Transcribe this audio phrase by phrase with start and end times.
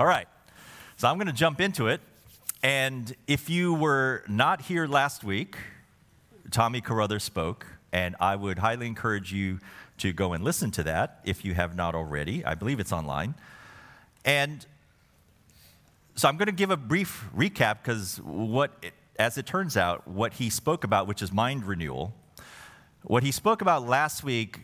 [0.00, 0.26] All right.
[0.96, 2.00] So I'm going to jump into it.
[2.62, 5.58] And if you were not here last week,
[6.50, 9.58] Tommy Carruthers spoke, and I would highly encourage you
[9.98, 12.42] to go and listen to that if you have not already.
[12.46, 13.34] I believe it's online.
[14.24, 14.64] And
[16.14, 18.70] so I'm going to give a brief recap because what,
[19.18, 22.14] as it turns out, what he spoke about, which is mind renewal,
[23.02, 24.60] what he spoke about last week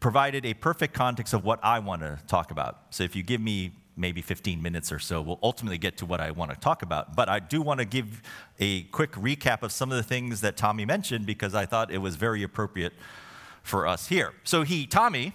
[0.00, 2.80] provided a perfect context of what I want to talk about.
[2.90, 6.20] So if you give me maybe 15 minutes or so, we'll ultimately get to what
[6.20, 7.14] I want to talk about.
[7.14, 8.22] But I do want to give
[8.58, 11.98] a quick recap of some of the things that Tommy mentioned because I thought it
[11.98, 12.94] was very appropriate
[13.62, 14.32] for us here.
[14.44, 15.34] So he, Tommy,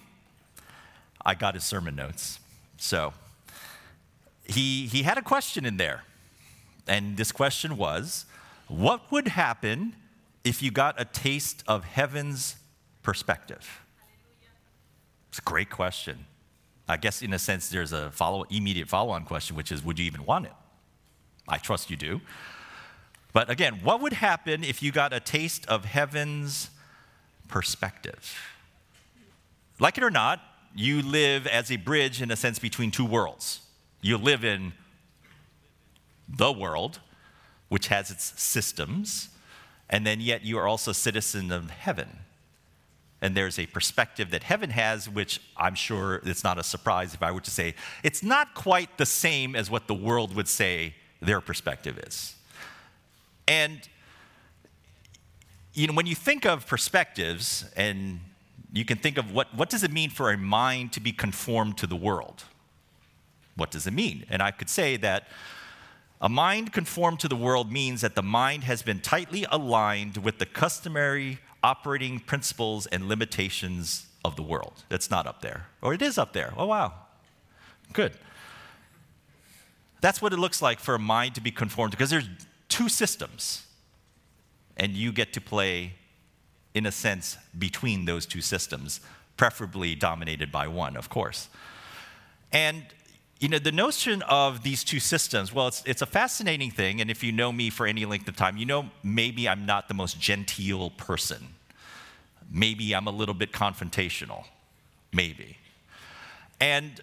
[1.25, 2.39] I got his sermon notes.
[2.77, 3.13] So
[4.43, 6.03] he, he had a question in there.
[6.87, 8.25] And this question was
[8.67, 9.95] What would happen
[10.43, 12.55] if you got a taste of heaven's
[13.03, 13.81] perspective?
[15.29, 16.25] It's a great question.
[16.87, 19.99] I guess, in a sense, there's a follow, immediate follow on question, which is Would
[19.99, 20.53] you even want it?
[21.47, 22.21] I trust you do.
[23.33, 26.69] But again, what would happen if you got a taste of heaven's
[27.47, 28.35] perspective?
[29.79, 30.41] Like it or not,
[30.75, 33.61] you live as a bridge, in a sense, between two worlds.
[34.01, 34.73] You live in
[36.27, 36.99] the world,
[37.69, 39.29] which has its systems,
[39.89, 42.19] and then yet you are also a citizen of heaven.
[43.21, 47.23] And there's a perspective that heaven has, which I'm sure it's not a surprise if
[47.23, 50.93] I were to say it's not quite the same as what the world would say
[51.21, 52.35] their perspective is.
[53.47, 53.87] And
[55.73, 58.19] you know, when you think of perspectives, and
[58.73, 61.77] you can think of what, what does it mean for a mind to be conformed
[61.77, 62.45] to the world?
[63.55, 64.25] What does it mean?
[64.29, 65.27] And I could say that
[66.19, 70.39] a mind conformed to the world means that the mind has been tightly aligned with
[70.39, 74.83] the customary operating principles and limitations of the world.
[74.89, 75.67] It's not up there.
[75.81, 76.53] Or it is up there.
[76.57, 76.93] Oh, wow.
[77.93, 78.13] Good.
[80.01, 82.29] That's what it looks like for a mind to be conformed because there's
[82.69, 83.65] two systems.
[84.75, 85.93] And you get to play,
[86.73, 89.01] in a sense, between those two systems,
[89.37, 91.49] preferably dominated by one, of course.
[92.51, 92.85] And
[93.39, 97.01] you know, the notion of these two systems, well, it's, it's a fascinating thing.
[97.01, 99.87] And if you know me for any length of time, you know maybe I'm not
[99.87, 101.49] the most genteel person.
[102.49, 104.45] Maybe I'm a little bit confrontational.
[105.13, 105.57] Maybe.
[106.59, 106.99] And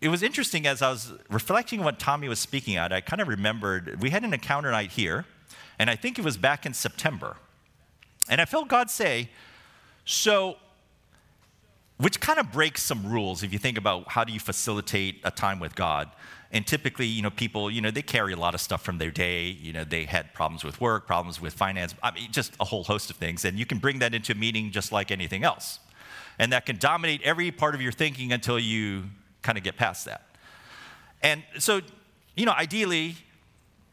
[0.00, 3.20] it was interesting as I was reflecting on what Tommy was speaking at, I kind
[3.20, 5.26] of remembered we had an encounter night here,
[5.78, 7.36] and I think it was back in September.
[8.28, 9.30] And I felt God say,
[10.04, 10.56] So
[11.98, 15.30] which kind of breaks some rules if you think about how do you facilitate a
[15.30, 16.10] time with God.
[16.52, 19.10] And typically, you know, people, you know, they carry a lot of stuff from their
[19.10, 19.46] day.
[19.46, 22.84] You know, they had problems with work, problems with finance, I mean, just a whole
[22.84, 23.44] host of things.
[23.44, 25.80] And you can bring that into a meeting just like anything else.
[26.38, 29.04] And that can dominate every part of your thinking until you
[29.42, 30.26] kind of get past that.
[31.22, 31.80] And so,
[32.36, 33.16] you know, ideally,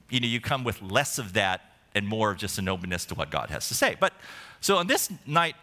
[0.09, 1.61] you know, you come with less of that
[1.95, 3.95] and more of just an openness to what God has to say.
[3.99, 4.13] But
[4.61, 5.55] so on this night,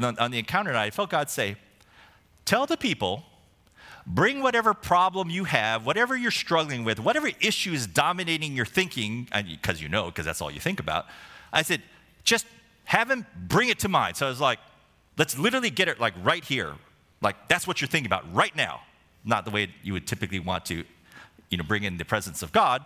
[0.00, 1.56] on the encounter night, I felt God say,
[2.44, 3.24] Tell the people,
[4.06, 9.28] bring whatever problem you have, whatever you're struggling with, whatever issue is dominating your thinking,
[9.48, 11.06] because you know, because that's all you think about.
[11.52, 11.82] I said,
[12.24, 12.46] just
[12.84, 14.16] have him bring it to mind.
[14.16, 14.58] So I was like,
[15.16, 16.74] let's literally get it like right here.
[17.20, 18.80] Like that's what you're thinking about right now.
[19.24, 20.84] Not the way you would typically want to,
[21.50, 22.84] you know, bring in the presence of God.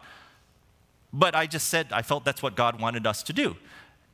[1.12, 3.56] But I just said I felt that's what God wanted us to do.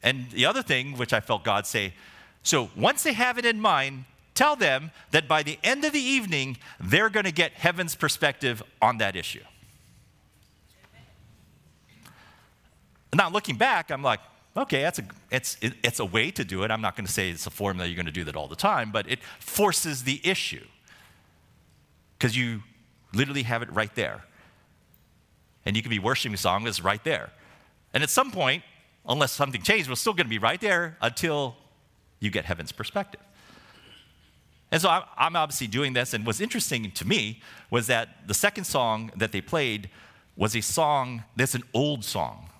[0.02, 1.94] And the other thing, which I felt God say,
[2.42, 6.00] so once they have it in mind, tell them that by the end of the
[6.00, 9.42] evening, they're going to get heaven's perspective on that issue.
[13.12, 14.20] Now, looking back, I'm like,
[14.56, 16.70] okay, that's a, it's, it, it's a way to do it.
[16.70, 18.56] I'm not going to say it's a formula you're going to do that all the
[18.56, 20.64] time, but it forces the issue
[22.18, 22.62] because you
[23.12, 24.24] literally have it right there.
[25.66, 27.30] And you can be worshiping song that's right there.
[27.92, 28.62] And at some point,
[29.08, 31.56] unless something changed, we're still going to be right there until
[32.20, 33.20] you get heaven's perspective.
[34.72, 38.64] And so I'm obviously doing this, and what's interesting to me was that the second
[38.64, 39.90] song that they played
[40.36, 42.50] was a song that's an old song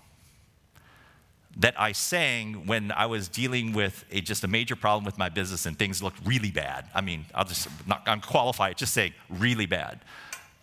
[1.57, 5.29] that I sang when I was dealing with a, just a major problem with my
[5.29, 6.87] business and things looked really bad.
[6.93, 9.99] I mean, I'll just not unqualified, just say really bad.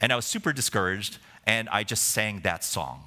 [0.00, 3.04] And I was super discouraged, and I just sang that song.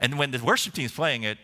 [0.00, 1.38] And when the worship team is playing it,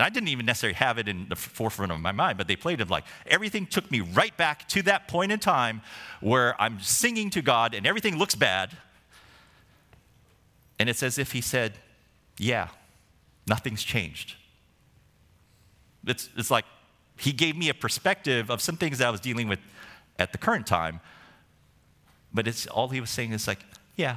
[0.00, 2.56] and I didn't even necessarily have it in the forefront of my mind, but they
[2.56, 5.82] played it like everything took me right back to that point in time
[6.22, 8.74] where I'm singing to God and everything looks bad.
[10.78, 11.74] And it's as if He said,
[12.38, 12.68] Yeah,
[13.46, 14.36] nothing's changed.
[16.06, 16.64] It's, it's like
[17.18, 19.58] He gave me a perspective of some things that I was dealing with
[20.18, 21.00] at the current time.
[22.32, 23.58] But it's all He was saying is like,
[23.96, 24.16] yeah,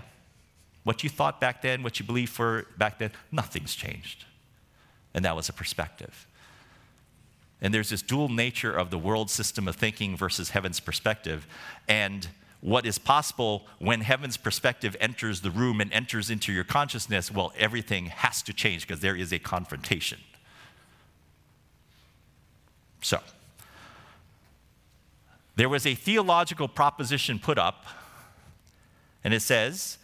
[0.86, 4.24] what you thought back then, what you believed for back then, nothing's changed.
[5.13, 6.27] And that was a perspective.
[7.62, 11.48] And there's this dual nature of the world system of thinking versus heaven's perspective.
[11.88, 12.27] And
[12.60, 17.54] what is possible when heaven's perspective enters the room and enters into your consciousness, well,
[17.57, 20.19] everything has to change because there is a confrontation.
[23.01, 23.19] So,
[25.56, 27.86] there was a theological proposition put up,
[29.24, 29.98] and it says,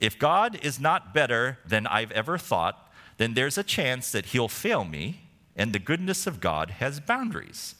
[0.00, 2.89] if God is not better than I've ever thought,
[3.20, 5.20] then there's a chance that he'll fail me,
[5.54, 7.74] and the goodness of God has boundaries.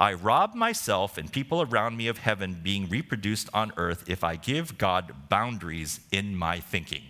[0.00, 4.34] I rob myself and people around me of heaven being reproduced on earth if I
[4.34, 7.04] give God boundaries in my thinking.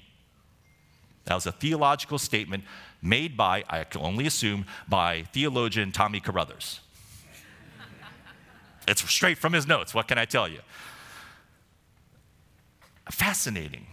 [1.25, 2.65] That was a theological statement
[3.01, 6.81] made by, I can only assume, by theologian Tommy Carruthers.
[8.87, 9.95] it's straight from his notes.
[9.95, 10.61] What can I tell you?
[13.11, 13.87] Fascinating.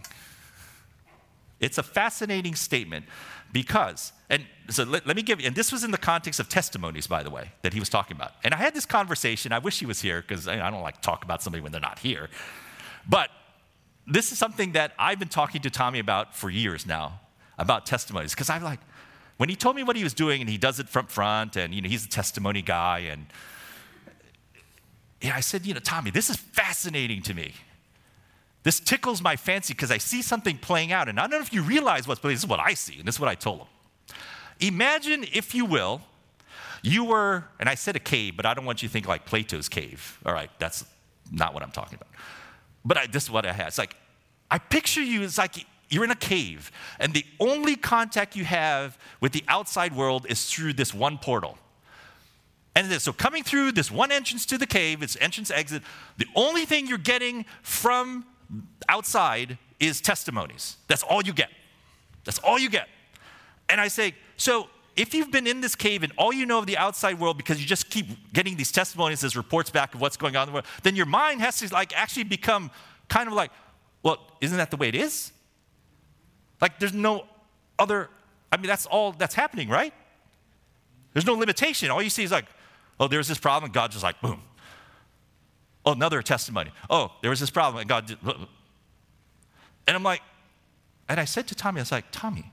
[1.60, 3.06] It's a fascinating statement
[3.52, 6.48] because, and so let, let, me give you, and this was in the context of
[6.48, 8.32] testimonies, by the way, that he was talking about.
[8.44, 11.00] And I had this conversation, I wish he was here because I, don't like to
[11.00, 12.28] talk about somebody when they're not here.
[13.08, 13.30] But
[14.06, 17.20] this is something that I've been talking to Tommy about for years now,
[17.58, 18.80] about testimonies, because I'm like,
[19.38, 21.72] when he told me what he was doing and he does it from front and
[21.72, 23.26] you know he's a testimony guy and
[25.20, 27.54] yeah, I said, you know, Tommy, this is fascinating to me.
[28.68, 31.08] This tickles my fancy because I see something playing out.
[31.08, 32.34] And I don't know if you realize what's playing.
[32.34, 33.66] This is what I see, and this is what I told him.
[34.60, 36.02] Imagine, if you will,
[36.82, 39.24] you were, and I said a cave, but I don't want you to think like
[39.24, 40.18] Plato's cave.
[40.26, 40.84] All right, that's
[41.32, 42.08] not what I'm talking about.
[42.84, 43.68] But I, this is what I had.
[43.68, 43.96] It's like,
[44.50, 46.70] I picture you as like you're in a cave,
[47.00, 51.56] and the only contact you have with the outside world is through this one portal.
[52.76, 55.82] And so, coming through this one entrance to the cave, it's entrance exit,
[56.18, 58.26] the only thing you're getting from
[58.88, 60.76] outside is testimonies.
[60.88, 61.50] That's all you get.
[62.24, 62.88] That's all you get.
[63.68, 66.66] And I say, so if you've been in this cave and all you know of
[66.66, 70.16] the outside world because you just keep getting these testimonies as reports back of what's
[70.16, 72.70] going on in the world, then your mind has to like actually become
[73.08, 73.50] kind of like,
[74.02, 75.32] well, isn't that the way it is?
[76.60, 77.26] Like there's no
[77.78, 78.08] other,
[78.50, 79.94] I mean, that's all that's happening, right?
[81.12, 81.90] There's no limitation.
[81.90, 82.46] All you see is like,
[82.98, 84.42] oh, there's this problem, God just like, boom,
[85.84, 86.70] Oh, another testimony.
[86.90, 88.18] Oh, there was this problem, and God did.
[88.22, 90.22] And I'm like,
[91.08, 92.52] and I said to Tommy, I was like, Tommy,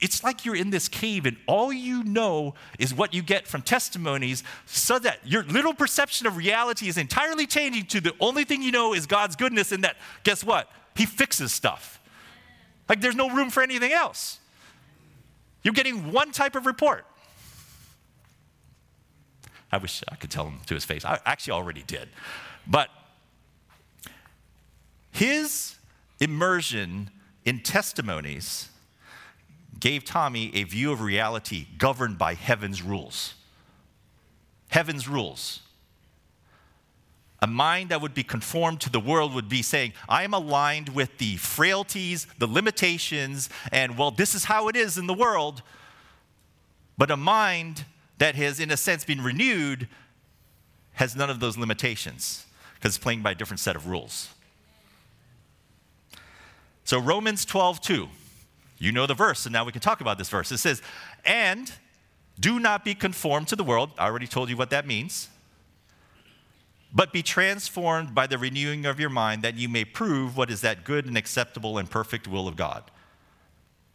[0.00, 3.62] it's like you're in this cave and all you know is what you get from
[3.62, 8.62] testimonies, so that your little perception of reality is entirely changing to the only thing
[8.62, 10.70] you know is God's goodness, and that, guess what?
[10.96, 12.00] He fixes stuff.
[12.88, 14.40] Like there's no room for anything else.
[15.62, 17.06] You're getting one type of report.
[19.74, 21.04] I wish I could tell him to his face.
[21.04, 22.08] I actually already did.
[22.64, 22.90] But
[25.10, 25.74] his
[26.20, 27.10] immersion
[27.44, 28.68] in testimonies
[29.80, 33.34] gave Tommy a view of reality governed by heaven's rules.
[34.68, 35.60] Heaven's rules.
[37.42, 40.90] A mind that would be conformed to the world would be saying, I am aligned
[40.90, 45.62] with the frailties, the limitations, and well, this is how it is in the world.
[46.96, 47.84] But a mind
[48.18, 49.88] that has, in a sense, been renewed
[50.92, 54.28] has none of those limitations because it's playing by a different set of rules.
[56.84, 58.08] So, Romans 12, 2.
[58.78, 60.52] You know the verse, and now we can talk about this verse.
[60.52, 60.82] It says,
[61.24, 61.72] And
[62.38, 63.90] do not be conformed to the world.
[63.98, 65.28] I already told you what that means.
[66.92, 70.60] But be transformed by the renewing of your mind, that you may prove what is
[70.60, 72.90] that good and acceptable and perfect will of God.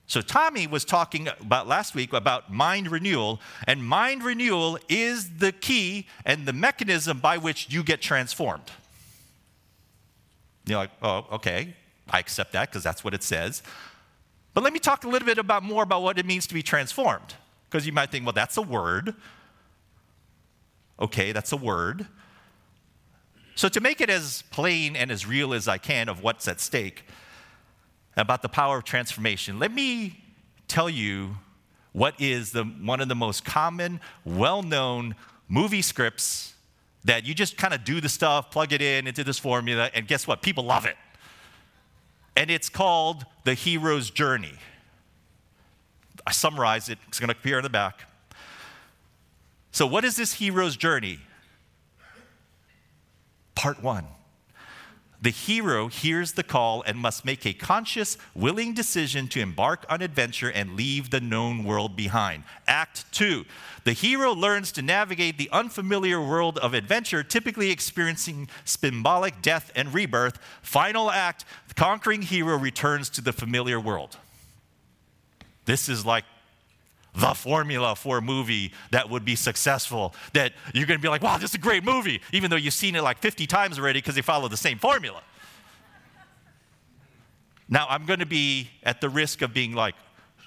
[0.09, 5.51] So, Tommy was talking about last week about mind renewal, and mind renewal is the
[5.51, 8.71] key and the mechanism by which you get transformed.
[10.65, 11.75] You're like, oh, okay,
[12.09, 13.61] I accept that because that's what it says.
[14.55, 16.63] But let me talk a little bit about more about what it means to be
[16.63, 17.35] transformed.
[17.69, 19.13] Because you might think, well, that's a word.
[20.99, 22.07] Okay, that's a word.
[23.53, 26.59] So, to make it as plain and as real as I can of what's at
[26.59, 27.03] stake,
[28.19, 30.21] about the power of transformation, let me
[30.67, 31.37] tell you
[31.91, 35.15] what is the, one of the most common, well known
[35.47, 36.53] movie scripts
[37.05, 40.07] that you just kind of do the stuff, plug it in into this formula, and
[40.07, 40.41] guess what?
[40.41, 40.95] People love it.
[42.35, 44.53] And it's called The Hero's Journey.
[46.27, 48.09] I summarize it, it's going to appear in the back.
[49.71, 51.19] So, what is this hero's journey?
[53.55, 54.05] Part one
[55.21, 60.01] the hero hears the call and must make a conscious, willing decision to embark on
[60.01, 62.43] adventure and leave the known world behind.
[62.67, 63.45] Act 2.
[63.83, 69.93] The hero learns to navigate the unfamiliar world of adventure, typically experiencing symbolic death and
[69.93, 70.39] rebirth.
[70.61, 74.17] Final act the conquering hero returns to the familiar world.
[75.65, 76.23] This is like
[77.15, 80.13] the formula for a movie that would be successful.
[80.33, 82.73] That you're going to be like, wow, this is a great movie, even though you've
[82.73, 85.21] seen it like 50 times already because they follow the same formula.
[87.67, 89.95] now, I'm going to be at the risk of being like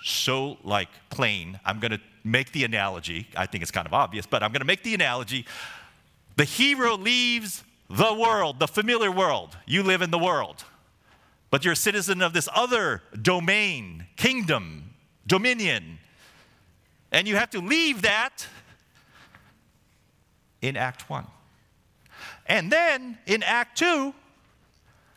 [0.04, 1.59] so like plain.
[1.64, 3.28] I'm going to make the analogy.
[3.37, 5.47] I think it's kind of obvious, but I'm going to make the analogy.
[6.37, 9.57] The hero leaves the world, the familiar world.
[9.66, 10.64] You live in the world.
[11.50, 14.95] But you're a citizen of this other domain, kingdom,
[15.26, 15.99] dominion,
[17.12, 18.47] and you have to leave that
[20.61, 21.26] in Act 1.
[22.47, 24.14] And then in Act 2,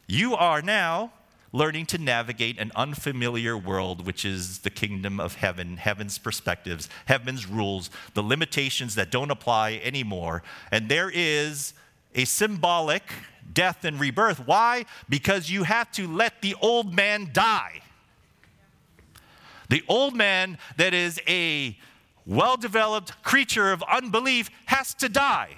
[0.07, 1.11] you are now
[1.51, 7.47] learning to navigate an unfamiliar world, which is the kingdom of heaven, heaven's perspectives, heaven's
[7.47, 10.43] rules, the limitations that don't apply anymore.
[10.71, 11.73] And there is
[12.13, 13.03] a symbolic
[13.53, 14.45] death and rebirth.
[14.45, 14.85] Why?
[15.07, 17.81] Because you have to let the old man die.
[19.69, 21.77] The old man that is a
[22.25, 25.55] well developed creature of unbelief has to die.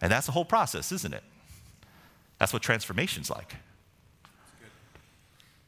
[0.00, 1.24] And that's the whole process, isn't it?
[2.38, 3.56] That's what transformation's like.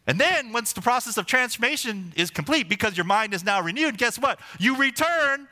[0.06, 3.98] And then, once the process of transformation is complete, because your mind is now renewed,
[3.98, 4.40] guess what?
[4.58, 5.48] You return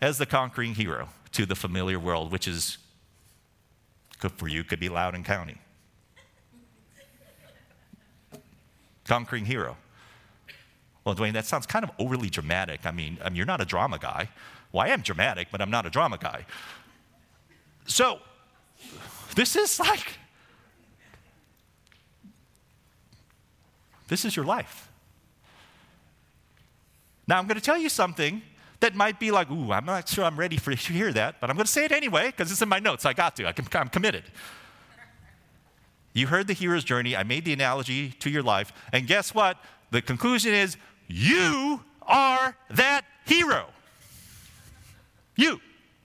[0.00, 2.76] as the conquering hero to the familiar world, which is,
[4.18, 5.56] good for you, could be Loudoun County.
[9.10, 9.76] Conquering hero.
[11.04, 12.86] Well, Dwayne, that sounds kind of overly dramatic.
[12.86, 14.28] I mean, I mean, you're not a drama guy.
[14.70, 16.46] Well, I am dramatic, but I'm not a drama guy.
[17.86, 18.20] So,
[19.34, 20.12] this is like,
[24.06, 24.88] this is your life.
[27.26, 28.42] Now, I'm going to tell you something
[28.78, 31.40] that might be like, ooh, I'm not sure I'm ready for you to hear that,
[31.40, 33.04] but I'm going to say it anyway because it's in my notes.
[33.04, 33.48] I got to.
[33.48, 34.22] I am committed.
[36.12, 37.16] You heard the hero's journey.
[37.16, 38.72] I made the analogy to your life.
[38.92, 39.56] And guess what?
[39.90, 40.76] The conclusion is
[41.08, 43.66] you are that hero.
[45.36, 45.60] You.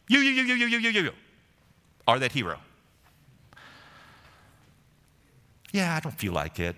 [0.07, 1.11] You, you, you, you, you, you, you, you
[2.07, 2.59] are that hero.
[5.71, 6.75] Yeah, I don't feel like it.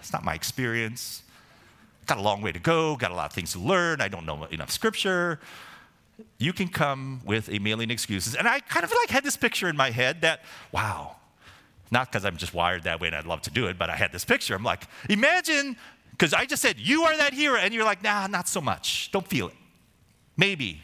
[0.00, 1.22] It's not my experience.
[2.06, 4.00] Got a long way to go, got a lot of things to learn.
[4.00, 5.40] I don't know enough scripture.
[6.38, 8.36] You can come with a million excuses.
[8.36, 11.16] And I kind of like had this picture in my head that, wow,
[11.90, 13.96] not because I'm just wired that way and I'd love to do it, but I
[13.96, 14.54] had this picture.
[14.54, 15.76] I'm like, imagine,
[16.10, 17.58] because I just said, you are that hero.
[17.58, 19.10] And you're like, nah, not so much.
[19.12, 19.54] Don't feel it.
[20.36, 20.82] Maybe.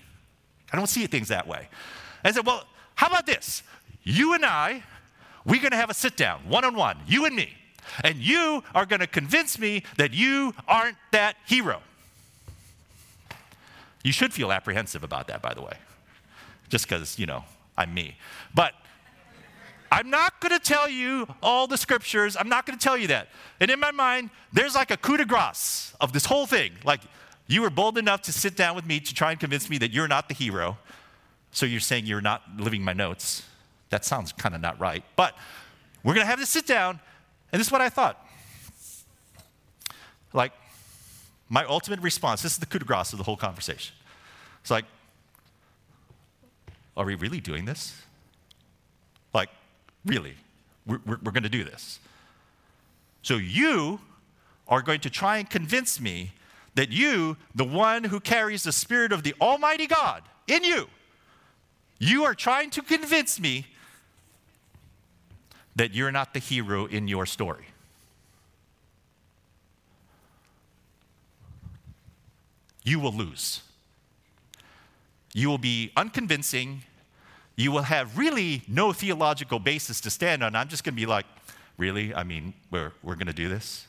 [0.72, 1.68] I don't see things that way.
[2.24, 3.62] I said, well, how about this?
[4.04, 4.82] You and I,
[5.44, 7.52] we're going to have a sit down, one on one, you and me.
[8.04, 11.82] And you are going to convince me that you aren't that hero.
[14.04, 15.76] You should feel apprehensive about that, by the way,
[16.68, 17.44] just because, you know,
[17.76, 18.16] I'm me.
[18.54, 18.74] But
[19.92, 22.34] I'm not going to tell you all the scriptures.
[22.40, 23.28] I'm not going to tell you that.
[23.60, 26.72] And in my mind, there's like a coup de grace of this whole thing.
[26.82, 27.02] Like,
[27.46, 29.90] you were bold enough to sit down with me to try and convince me that
[29.90, 30.78] you're not the hero.
[31.50, 33.42] So you're saying you're not living my notes.
[33.90, 35.04] That sounds kind of not right.
[35.14, 35.36] But
[36.02, 36.98] we're going to have to sit down,
[37.52, 38.26] and this is what I thought.
[40.32, 40.52] Like,
[41.50, 43.94] my ultimate response this is the coup de grace of the whole conversation.
[44.62, 44.86] It's like,
[46.96, 47.94] are we really doing this?
[50.04, 50.34] Really,
[50.86, 52.00] we're, we're, we're going to do this.
[53.22, 54.00] So you
[54.68, 56.32] are going to try and convince me
[56.74, 60.88] that you, the one who carries the Spirit of the Almighty God in you,
[61.98, 63.66] you are trying to convince me
[65.76, 67.66] that you're not the hero in your story.
[72.82, 73.62] You will lose.
[75.32, 76.82] You will be unconvincing
[77.56, 80.54] you will have really no theological basis to stand on.
[80.54, 81.26] I'm just going to be like,
[81.76, 82.14] really?
[82.14, 83.86] I mean, we're, we're going to do this?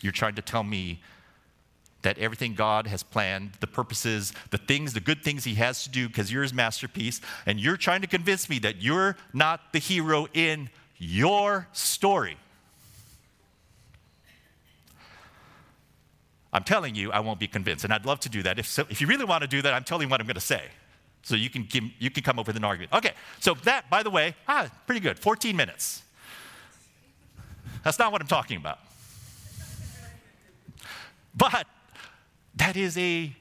[0.00, 1.00] You're trying to tell me
[2.02, 5.90] that everything God has planned, the purposes, the things, the good things He has to
[5.90, 9.80] do because you're His masterpiece, and you're trying to convince me that you're not the
[9.80, 12.36] hero in your story.
[16.52, 18.58] I'm telling you, I won't be convinced, and I'd love to do that.
[18.58, 20.34] If, so, if you really want to do that, I'm telling you what I'm going
[20.34, 20.62] to say.
[21.22, 22.92] So you can, give, you can come up with an argument.
[22.92, 26.02] Okay, so that, by the way, ah, pretty good, 14 minutes.
[27.84, 28.78] That's not what I'm talking about.
[31.36, 31.66] But
[32.56, 33.32] that is a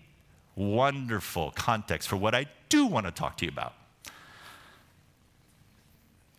[0.55, 3.73] wonderful context for what I do want to talk to you about.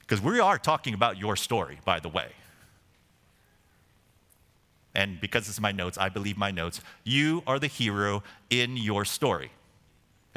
[0.01, 2.29] Because we are talking about your story, by the way.
[4.95, 6.81] And because this is my notes, I believe my notes.
[7.05, 9.51] You are the hero in your story,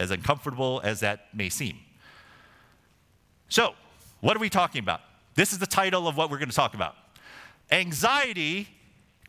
[0.02, 1.78] as uncomfortable as that may seem.
[3.50, 3.76] So,
[4.22, 5.02] what are we talking about?
[5.36, 6.96] This is the title of what we're going to talk about.
[7.72, 8.68] Anxiety,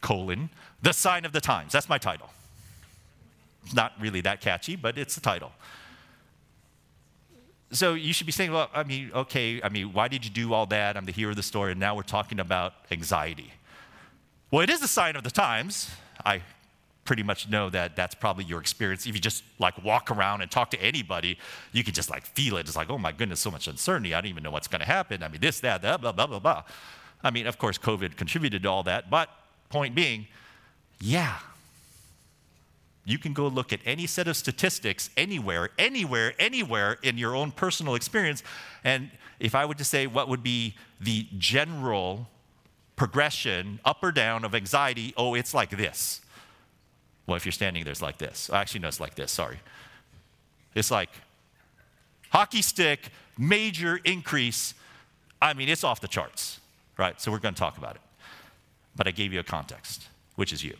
[0.00, 0.50] colon,
[0.81, 1.73] the sign of the times.
[1.73, 2.29] That's my title.
[3.64, 5.52] It's not really that catchy, but it's the title.
[7.71, 10.52] So you should be saying, well, I mean, okay, I mean, why did you do
[10.52, 10.97] all that?
[10.97, 13.52] I'm the hero of the story, and now we're talking about anxiety.
[14.50, 15.91] Well, it is a sign of the times.
[16.25, 16.43] I
[17.04, 19.06] pretty much know that that's probably your experience.
[19.06, 21.38] If you just like walk around and talk to anybody,
[21.73, 22.66] you can just like feel it.
[22.66, 24.14] It's like, oh my goodness, so much uncertainty.
[24.14, 25.23] I don't even know what's going to happen.
[25.23, 26.62] I mean, this, that, that, blah, blah, blah, blah.
[27.25, 29.28] I mean, of course, COVID contributed to all that, but
[29.68, 30.26] point being,
[31.00, 31.38] yeah.
[33.04, 37.50] You can go look at any set of statistics anywhere, anywhere, anywhere in your own
[37.50, 38.44] personal experience.
[38.85, 42.28] And if I were to say what would be the general
[42.94, 46.21] progression, up or down, of anxiety, oh, it's like this.
[47.26, 48.50] Well, if you're standing there, it's like this.
[48.52, 49.61] Oh, actually, no, it's like this, sorry.
[50.75, 51.11] It's like
[52.31, 54.75] hockey stick, major increase.
[55.41, 56.61] I mean, it's off the charts,
[56.99, 57.21] right?
[57.21, 58.02] So we're going to talk about it.
[58.97, 60.76] But I gave you a context, which is you.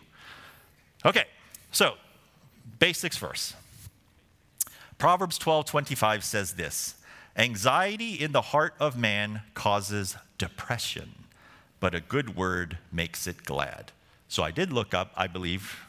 [1.05, 1.25] Okay,
[1.71, 1.95] so
[2.79, 3.55] basics first.
[4.99, 6.97] Proverbs 12 25 says this
[7.37, 11.15] Anxiety in the heart of man causes depression
[11.83, 13.91] but a good word makes it glad.
[14.29, 15.81] So I did look up, I believe,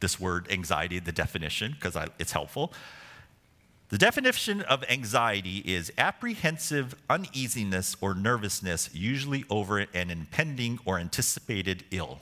[0.00, 2.72] this word anxiety, the definition, because it's helpful.
[3.90, 11.84] The definition of anxiety is apprehensive uneasiness or nervousness, usually over an impending or anticipated
[11.90, 12.20] ill.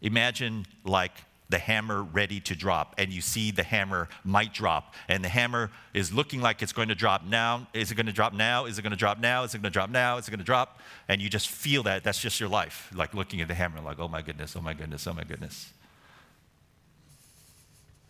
[0.00, 1.12] Imagine like
[1.48, 5.70] the hammer ready to drop, and you see the hammer might drop, and the hammer
[5.92, 7.66] is looking like it's going to drop now.
[7.74, 8.66] Is it going to drop now?
[8.66, 9.42] Is it going to drop now?
[9.42, 10.16] Is it going to drop now?
[10.16, 10.80] Is it going to drop?
[11.08, 12.02] And you just feel that.
[12.04, 14.74] That's just your life, like looking at the hammer, like, oh my goodness, oh my
[14.74, 15.72] goodness, oh my goodness.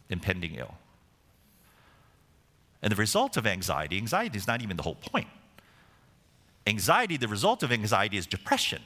[0.08, 0.74] Impending ill.
[2.82, 5.28] And the result of anxiety, anxiety is not even the whole point.
[6.66, 8.82] Anxiety, the result of anxiety is depression,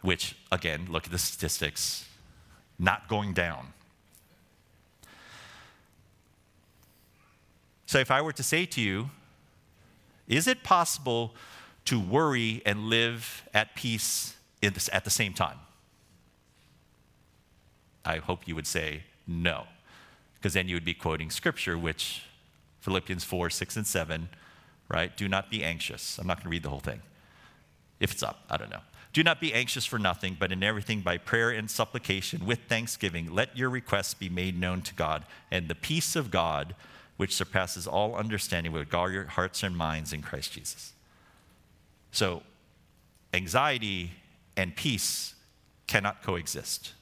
[0.00, 2.06] which, again, look at the statistics
[2.78, 3.72] not going down.
[7.86, 9.10] So, if I were to say to you,
[10.26, 11.34] is it possible
[11.86, 15.58] to worry and live at peace at the same time?
[18.04, 19.66] I hope you would say no,
[20.34, 22.22] because then you would be quoting scripture, which
[22.80, 24.28] Philippians 4, 6, and 7,
[24.88, 25.14] right?
[25.16, 26.18] Do not be anxious.
[26.18, 27.02] I'm not going to read the whole thing.
[28.00, 28.80] If it's up, I don't know.
[29.12, 33.32] Do not be anxious for nothing, but in everything by prayer and supplication with thanksgiving,
[33.34, 36.74] let your requests be made known to God, and the peace of God,
[37.16, 40.92] which surpasses all understanding, will guard your hearts and minds in Christ Jesus.
[42.12, 42.42] So,
[43.34, 44.12] anxiety
[44.56, 45.34] and peace
[45.86, 46.92] cannot coexist.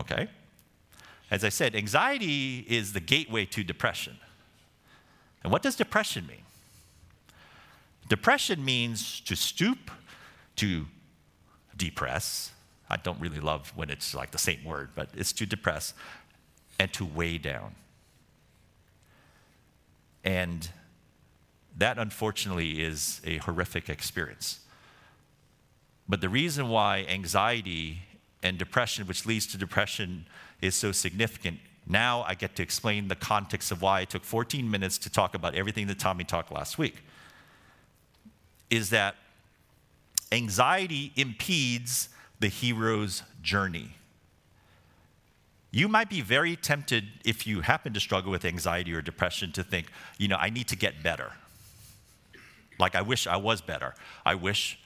[0.00, 0.28] Okay?
[1.30, 4.16] As I said, anxiety is the gateway to depression.
[5.42, 6.42] And what does depression mean?
[8.08, 9.90] Depression means to stoop,
[10.56, 10.86] to
[11.76, 12.52] depress.
[12.88, 15.94] I don't really love when it's like the same word, but it's to depress
[16.78, 17.74] and to weigh down.
[20.22, 20.68] And
[21.76, 24.60] that unfortunately is a horrific experience.
[26.08, 28.00] But the reason why anxiety
[28.44, 30.26] and depression, which leads to depression,
[30.60, 34.70] is so significant, now I get to explain the context of why it took 14
[34.70, 37.02] minutes to talk about everything that Tommy talked last week
[38.70, 39.16] is that
[40.32, 42.08] anxiety impedes
[42.40, 43.96] the hero's journey.
[45.70, 49.64] You might be very tempted, if you happen to struggle with anxiety or depression, to
[49.64, 51.32] think, you know, I need to get better.
[52.78, 53.94] Like, I wish I was better.
[54.24, 54.78] I wish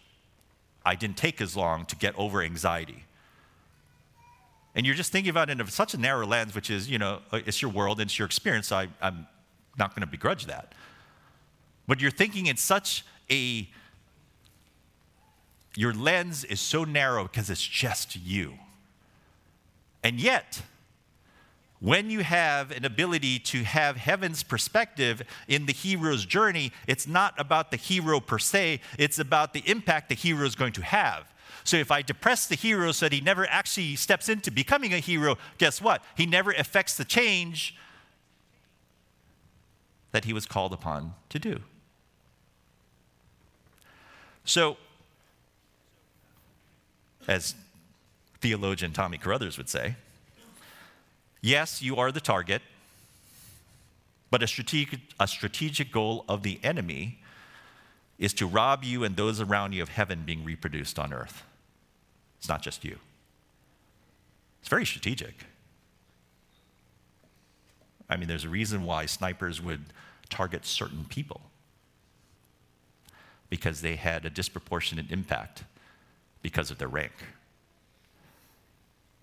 [0.85, 3.05] I didn't take as long to get over anxiety.
[4.74, 7.20] And you're just thinking about it in such a narrow lens, which is, you know,
[7.33, 8.68] uh, it's your world and it's your experience.
[8.68, 9.26] So I, I'm
[9.78, 10.74] not going to begrudge that.
[11.87, 13.68] But you're thinking in such a
[15.74, 18.54] your lens is so narrow because it's just you.
[20.02, 20.62] And yet,
[21.81, 27.35] when you have an ability to have heaven's perspective in the hero's journey, it's not
[27.38, 31.33] about the hero per se, it's about the impact the hero is going to have.
[31.68, 35.00] So if I depress the hero so that he never actually steps into becoming a
[35.00, 36.02] hero, guess what?
[36.16, 37.76] He never affects the change
[40.12, 41.61] that he was called upon to do.
[44.46, 44.78] So,
[47.26, 47.54] as
[48.40, 49.96] theologian Tommy Carruthers would say,
[51.42, 52.62] Yes, you are the target,
[54.31, 57.18] but a strategic, a strategic goal of the enemy
[58.18, 61.44] is to rob you and those around you of heaven being reproduced on earth.
[62.38, 62.98] It's not just you,
[64.61, 65.35] it's very strategic.
[68.11, 69.85] I mean, there's a reason why snipers would
[70.31, 71.42] target certain people
[73.51, 75.64] because they had a disproportionate impact
[76.42, 77.12] because of their rank.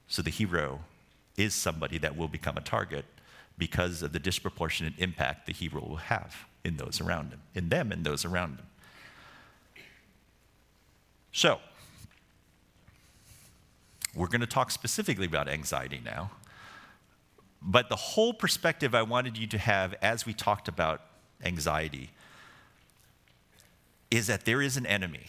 [0.07, 0.81] So the hero
[1.37, 3.05] is somebody that will become a target
[3.57, 7.91] because of the disproportionate impact the hero will have in those around him, in them
[7.91, 8.65] and those around him.
[11.31, 11.59] So,
[14.15, 16.31] we're going to talk specifically about anxiety now.
[17.61, 21.01] But the whole perspective I wanted you to have as we talked about
[21.43, 22.11] anxiety
[24.11, 25.25] is that there is an enemy.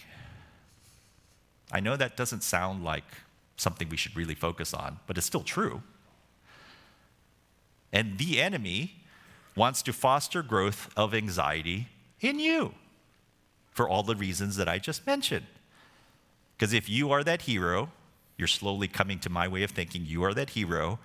[1.73, 3.05] I know that doesn't sound like
[3.57, 5.83] something we should really focus on, but it's still true.
[7.93, 8.97] And the enemy
[9.57, 11.89] wants to foster growth of anxiety
[12.21, 12.75] in you
[13.73, 15.47] for all the reasons that I just mentioned.
[16.57, 17.91] Because if you are that hero,
[18.37, 20.99] you're slowly coming to my way of thinking, you are that hero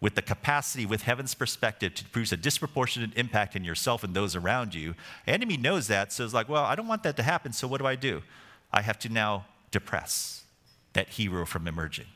[0.00, 4.34] with the capacity, with heaven's perspective, to produce a disproportionate impact in yourself and those
[4.34, 4.94] around you.
[5.26, 7.80] Enemy knows that, so it's like, well, I don't want that to happen, so what
[7.80, 8.22] do I do?
[8.72, 10.44] I have to now depress
[10.94, 12.06] that hero from emerging.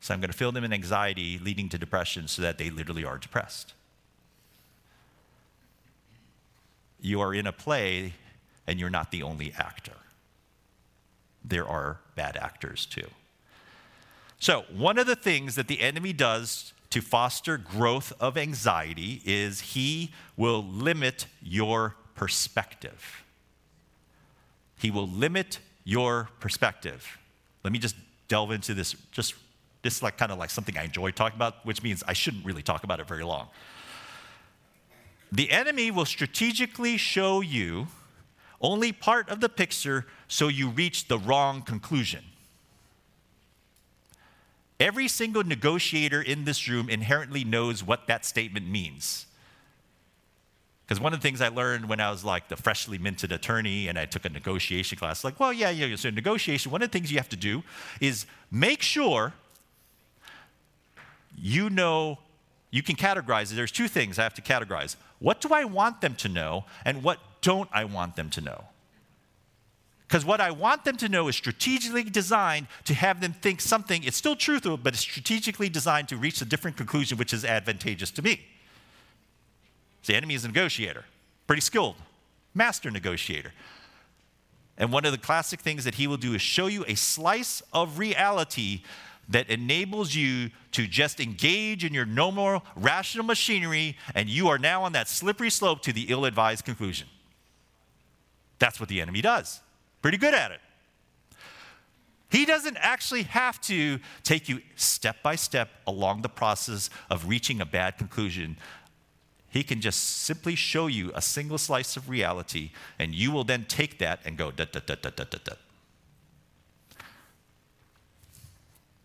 [0.00, 3.04] So I'm going to fill them in anxiety, leading to depression, so that they literally
[3.04, 3.72] are depressed.
[7.00, 8.14] You are in a play,
[8.66, 9.92] and you're not the only actor.
[11.44, 13.06] There are bad actors too.
[14.38, 19.60] So, one of the things that the enemy does to foster growth of anxiety is
[19.60, 23.24] he will limit your perspective.
[24.78, 27.18] He will limit your perspective.
[27.64, 27.96] Let me just
[28.28, 29.34] delve into this, just
[29.82, 32.62] this like kind of like something I enjoy talking about, which means I shouldn't really
[32.62, 33.48] talk about it very long.
[35.32, 37.88] The enemy will strategically show you
[38.60, 42.24] only part of the picture so you reach the wrong conclusion.
[44.78, 49.26] Every single negotiator in this room inherently knows what that statement means.
[50.86, 53.88] Because one of the things I learned when I was like the freshly minted attorney
[53.88, 56.92] and I took a negotiation class, like, well, yeah, yeah, so negotiation, one of the
[56.92, 57.64] things you have to do
[58.00, 59.32] is make sure
[61.38, 62.18] you know,
[62.70, 63.56] you can categorize it.
[63.56, 64.96] There's two things I have to categorize.
[65.18, 68.64] What do I want them to know, and what don't I want them to know?
[70.06, 74.04] Because what I want them to know is strategically designed to have them think something,
[74.04, 78.10] it's still truthful, but it's strategically designed to reach a different conclusion which is advantageous
[78.12, 78.46] to me.
[80.06, 81.04] The enemy is a negotiator,
[81.48, 81.96] pretty skilled,
[82.54, 83.52] master negotiator.
[84.78, 87.62] And one of the classic things that he will do is show you a slice
[87.72, 88.82] of reality
[89.28, 94.84] that enables you to just engage in your normal rational machinery, and you are now
[94.84, 97.08] on that slippery slope to the ill advised conclusion.
[98.60, 99.60] That's what the enemy does
[100.02, 100.60] pretty good at it.
[102.30, 107.60] He doesn't actually have to take you step by step along the process of reaching
[107.60, 108.58] a bad conclusion.
[109.48, 113.64] He can just simply show you a single slice of reality, and you will then
[113.64, 115.52] take that and go, da, da, da, da, da, da, da.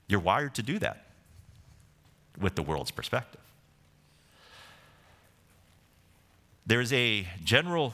[0.08, 1.06] You're wired to do that
[2.38, 3.40] with the world's perspective.
[6.66, 7.94] There's a general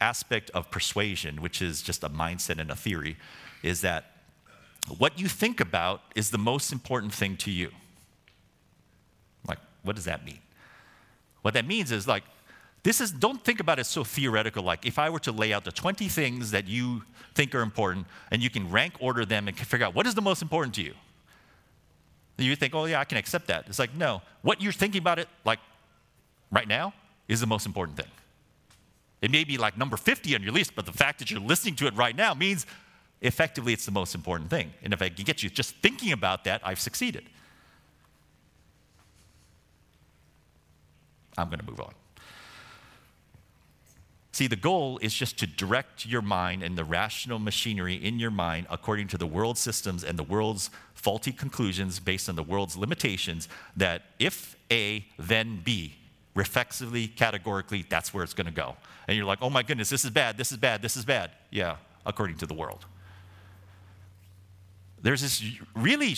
[0.00, 3.16] aspect of persuasion, which is just a mindset and a theory,
[3.62, 4.12] is that
[4.98, 7.70] what you think about is the most important thing to you.
[9.48, 10.40] Like, what does that mean?
[11.42, 12.24] What that means is like,
[12.82, 14.62] this is, don't think about it so theoretical.
[14.62, 17.02] Like, if I were to lay out the 20 things that you
[17.34, 20.22] think are important and you can rank order them and figure out what is the
[20.22, 20.94] most important to you.
[22.36, 23.64] You think, oh, yeah, I can accept that.
[23.68, 25.60] It's like, no, what you're thinking about it, like
[26.50, 26.92] right now,
[27.28, 28.10] is the most important thing.
[29.24, 31.76] It may be like number 50 on your list, but the fact that you're listening
[31.76, 32.66] to it right now means
[33.22, 34.70] effectively it's the most important thing.
[34.82, 37.24] And if I can get you just thinking about that, I've succeeded.
[41.38, 41.94] I'm going to move on.
[44.32, 48.30] See, the goal is just to direct your mind and the rational machinery in your
[48.30, 52.76] mind according to the world systems and the world's faulty conclusions based on the world's
[52.76, 55.94] limitations that if A, then B,
[56.34, 58.76] reflexively, categorically, that's where it's going to go.
[59.06, 61.30] And you're like, oh my goodness, this is bad, this is bad, this is bad.
[61.50, 62.84] Yeah, according to the world.
[65.00, 65.42] There's this
[65.76, 66.16] really,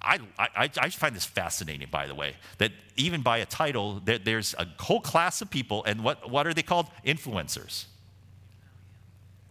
[0.00, 4.24] I, I, I find this fascinating, by the way, that even by a title, that
[4.24, 6.86] there's a whole class of people, and what, what are they called?
[7.04, 7.86] Influencers.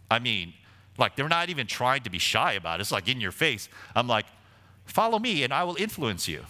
[0.09, 0.53] I mean,
[0.97, 2.81] like they're not even trying to be shy about it.
[2.81, 3.67] It's like in your face.
[3.95, 4.25] I'm like,
[4.85, 6.45] follow me and I will influence you.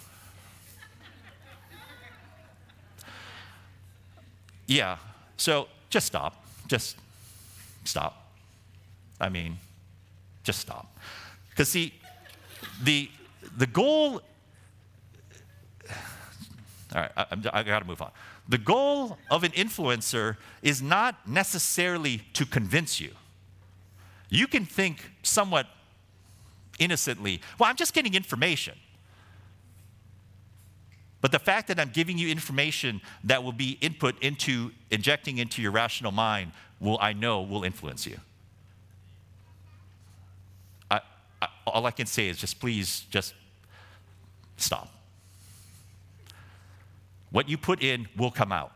[4.66, 4.98] Yeah.
[5.36, 6.44] So just stop.
[6.66, 6.96] Just
[7.84, 8.32] stop.
[9.20, 9.58] I mean,
[10.42, 10.96] just stop.
[11.50, 11.94] Because, see,
[12.82, 13.10] the,
[13.56, 14.20] the goal,
[16.94, 18.10] all right, I, I got to move on.
[18.48, 23.10] The goal of an influencer is not necessarily to convince you.
[24.28, 25.66] You can think somewhat
[26.78, 28.74] innocently, well, I'm just getting information.
[31.24, 35.62] But the fact that I'm giving you information that will be input into injecting into
[35.62, 38.18] your rational mind will I know will influence you.
[40.90, 41.00] I,
[41.40, 43.32] I, all I can say is just please just
[44.58, 44.90] stop.
[47.30, 48.72] What you put in will come out.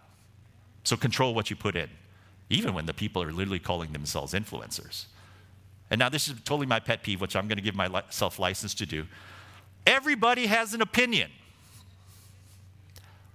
[0.84, 1.90] So control what you put in,
[2.48, 5.04] even when the people are literally calling themselves influencers.
[5.90, 8.72] And now this is totally my pet peeve, which I'm going to give myself license
[8.76, 9.06] to do.
[9.86, 11.30] Everybody has an opinion.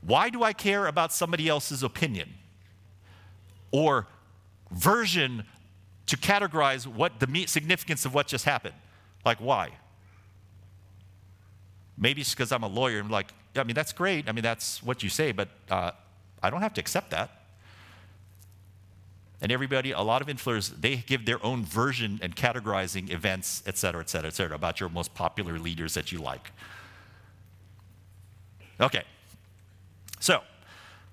[0.05, 2.33] Why do I care about somebody else's opinion
[3.71, 4.07] or
[4.71, 5.45] version
[6.07, 8.75] to categorize what the significance of what just happened?
[9.23, 9.71] Like, why?
[11.97, 14.27] Maybe it's because I'm a lawyer and like, I mean, that's great.
[14.27, 15.91] I mean, that's what you say, but uh,
[16.41, 17.39] I don't have to accept that.
[19.41, 23.77] And everybody, a lot of influencers, they give their own version and categorizing events, et
[23.77, 26.51] cetera, et cetera, et cetera, about your most popular leaders that you like.
[28.79, 29.03] Okay,
[30.23, 30.39] so,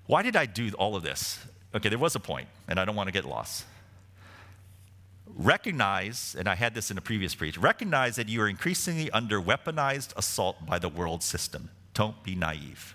[0.06, 1.40] why did I do all of this?
[1.74, 3.64] Okay, there was a point, and I don't want to get lost.
[5.26, 9.42] Recognize, and I had this in a previous preach, recognize that you are increasingly under
[9.42, 11.70] weaponized assault by the world system.
[11.92, 12.94] Don't be naive.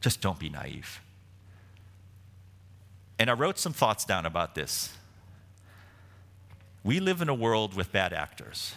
[0.00, 1.02] Just don't be naive.
[3.18, 4.94] And I wrote some thoughts down about this.
[6.82, 8.76] We live in a world with bad actors.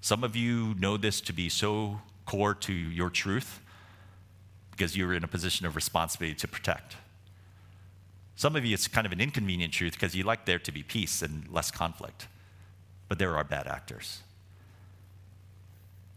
[0.00, 3.60] Some of you know this to be so core to your truth
[4.78, 6.96] because you're in a position of responsibility to protect.
[8.36, 10.84] Some of you, it's kind of an inconvenient truth because you like there to be
[10.84, 12.28] peace and less conflict.
[13.08, 14.20] But there are bad actors.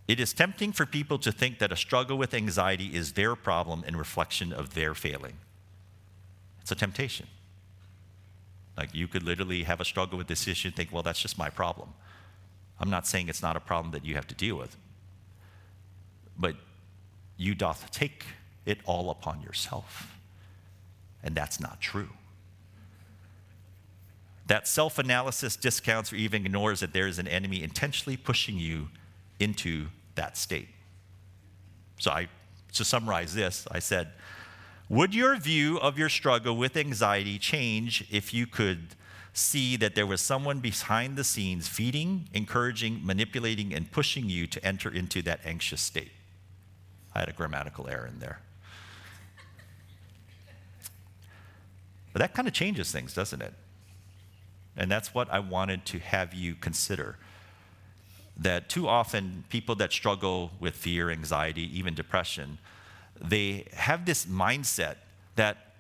[0.08, 3.84] It is tempting for people to think that a struggle with anxiety is their problem
[3.88, 5.38] and reflection of their failing.
[6.62, 7.28] It's a temptation.
[8.78, 11.38] Like you could literally have a struggle with this issue and think, well, that's just
[11.38, 11.90] my problem.
[12.80, 14.78] I'm not saying it's not a problem that you have to deal with.
[16.38, 16.56] But
[17.38, 18.26] you doth take
[18.66, 20.18] it all upon yourself.
[21.24, 22.10] And that's not true.
[24.48, 28.90] That self analysis discounts or even ignores that there is an enemy intentionally pushing you
[29.40, 30.70] into that state.
[32.00, 32.28] So, I,
[32.74, 34.10] to summarize this, I said,
[34.90, 38.96] Would your view of your struggle with anxiety change if you could
[39.34, 44.66] see that there was someone behind the scenes feeding, encouraging, manipulating, and pushing you to
[44.66, 46.12] enter into that anxious state?
[47.14, 48.40] I had a grammatical error in there.
[52.14, 53.54] But that kind of changes things, doesn't it?
[54.76, 57.18] And that's what I wanted to have you consider.
[58.38, 62.58] That too often, people that struggle with fear, anxiety, even depression,
[63.20, 64.96] they have this mindset
[65.36, 65.74] that,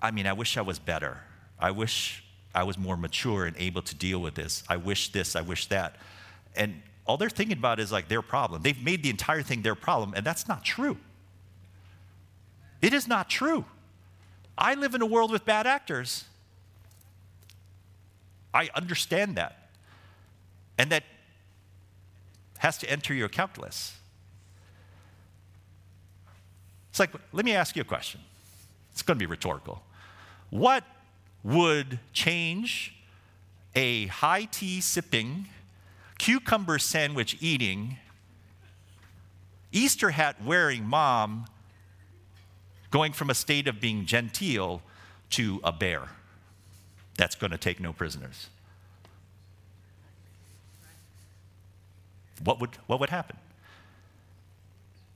[0.00, 1.20] I mean, I wish I was better.
[1.58, 2.22] I wish
[2.54, 4.62] I was more mature and able to deal with this.
[4.68, 5.96] I wish this, I wish that.
[6.54, 8.62] And all they're thinking about is like their problem.
[8.62, 10.96] They've made the entire thing their problem, and that's not true.
[12.80, 13.64] It is not true.
[14.56, 16.24] I live in a world with bad actors.
[18.52, 19.68] I understand that.
[20.78, 21.04] And that
[22.58, 23.96] has to enter your calculus.
[26.90, 28.20] It's like, let me ask you a question.
[28.92, 29.82] It's going to be rhetorical.
[30.50, 30.84] What
[31.42, 32.94] would change
[33.74, 35.48] a high tea sipping,
[36.18, 37.98] cucumber sandwich eating,
[39.72, 41.46] Easter hat wearing mom
[42.94, 44.80] going from a state of being genteel
[45.28, 46.10] to a bear
[47.16, 48.48] that's going to take no prisoners.
[52.44, 53.36] What would, what would happen?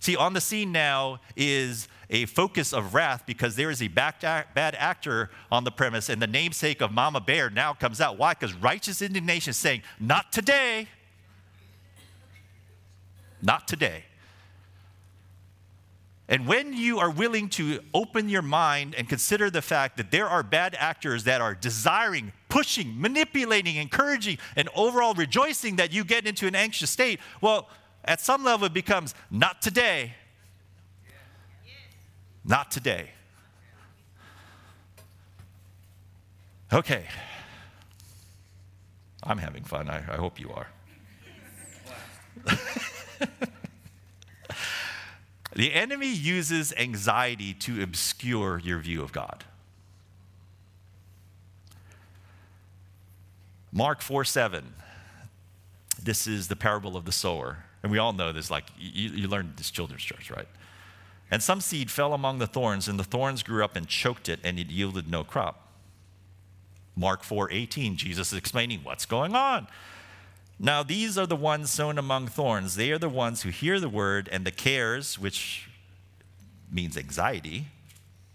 [0.01, 4.17] See, on the scene now is a focus of wrath because there is a bad
[4.57, 8.19] actor on the premise, and the namesake of Mama Bear now comes out.
[8.19, 8.35] Why?
[8.35, 10.89] Because righteous indignation is saying, Not today.
[13.41, 14.03] Not today.
[16.29, 20.29] And when you are willing to open your mind and consider the fact that there
[20.29, 26.27] are bad actors that are desiring, pushing, manipulating, encouraging, and overall rejoicing that you get
[26.27, 27.71] into an anxious state, well,
[28.05, 30.15] at some level it becomes not today.
[32.45, 33.11] Not today.
[36.71, 37.07] Okay.
[39.23, 39.89] I'm having fun.
[39.89, 40.67] I, I hope you are.
[45.59, 49.43] The enemy uses anxiety to obscure your view of God.
[53.73, 54.73] Mark 4 7.
[56.01, 57.65] This is the parable of the sower.
[57.83, 60.47] And we all know this, like, you, you learned this children's church, right?
[61.29, 64.39] And some seed fell among the thorns, and the thorns grew up and choked it,
[64.45, 65.73] and it yielded no crop.
[66.95, 69.67] Mark 4 18, Jesus is explaining what's going on.
[70.59, 72.75] Now, these are the ones sown among thorns.
[72.75, 75.69] They are the ones who hear the word, and the cares, which
[76.71, 77.67] means anxiety,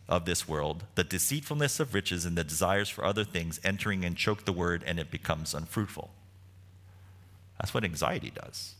[0.07, 4.17] of this world, the deceitfulness of riches, and the desires for other things entering and
[4.17, 6.11] choke the word, and it becomes unfruitful.
[7.59, 8.75] That's what anxiety does.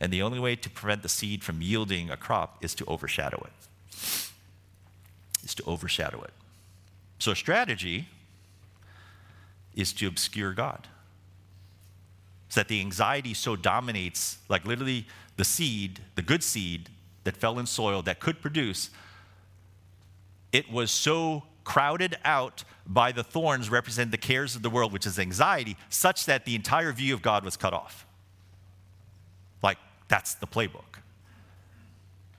[0.00, 3.46] And the only way to prevent the seed from yielding a crop is to overshadow
[3.46, 4.32] it.
[5.44, 6.32] Is to overshadow it.
[7.18, 8.08] So, strategy
[9.74, 10.88] is to obscure God.
[12.48, 15.06] So that the anxiety so dominates, like literally
[15.36, 16.88] the seed, the good seed
[17.24, 18.90] that fell in soil that could produce,
[20.52, 25.06] it was so crowded out by the thorns represent the cares of the world, which
[25.06, 28.06] is anxiety, such that the entire view of God was cut off.
[29.62, 31.00] Like, that's the playbook.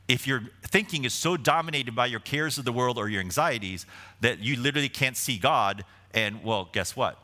[0.08, 3.88] If your thinking is so dominated by your cares of the world or your anxieties
[4.22, 7.18] that you literally can't see God, and well, guess what?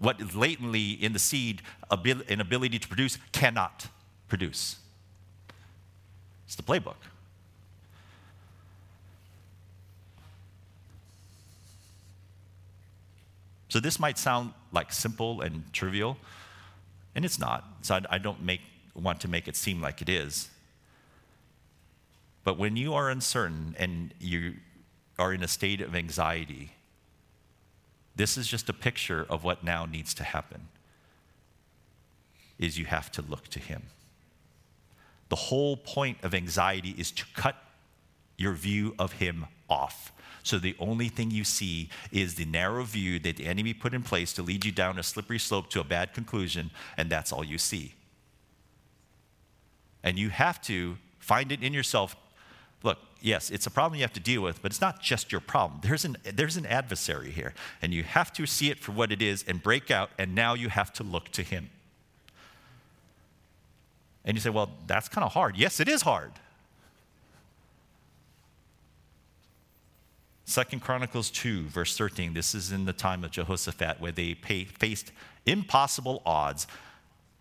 [0.00, 3.88] What is latently in the seed, an ability to produce, cannot
[4.28, 4.76] produce.
[6.46, 6.94] It's the playbook.
[13.68, 16.16] So this might sound like simple and trivial,
[17.14, 17.64] and it's not.
[17.82, 18.60] So I, I don't make
[18.94, 20.48] want to make it seem like it is.
[22.44, 24.54] But when you are uncertain and you
[25.18, 26.72] are in a state of anxiety,
[28.18, 30.68] this is just a picture of what now needs to happen
[32.58, 33.84] is you have to look to him.
[35.28, 37.54] The whole point of anxiety is to cut
[38.36, 40.12] your view of him off.
[40.42, 44.02] So the only thing you see is the narrow view that the enemy put in
[44.02, 47.44] place to lead you down a slippery slope to a bad conclusion, and that's all
[47.44, 47.94] you see.
[50.02, 52.16] And you have to find it in yourself.
[53.20, 55.80] Yes, it's a problem you have to deal with, but it's not just your problem.
[55.82, 57.52] There's an, there's an adversary here,
[57.82, 60.54] and you have to see it for what it is and break out, and now
[60.54, 61.70] you have to look to him.
[64.24, 65.56] And you say, well, that's kind of hard.
[65.56, 66.32] Yes, it is hard.
[70.44, 72.34] Second Chronicles 2, verse 13.
[72.34, 75.12] This is in the time of Jehoshaphat where they pay, faced
[75.44, 76.66] impossible odds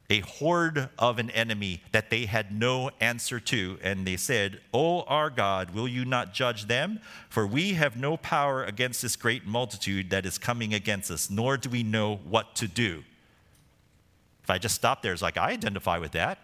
[0.09, 3.77] a horde of an enemy that they had no answer to.
[3.81, 6.99] And they said, O our God, will you not judge them?
[7.29, 11.57] For we have no power against this great multitude that is coming against us, nor
[11.57, 13.03] do we know what to do.
[14.43, 16.39] If I just stop there, it's like, I identify with that.